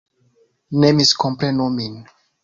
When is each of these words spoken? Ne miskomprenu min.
Ne 0.83 0.89
miskomprenu 0.99 1.67
min. 1.75 1.93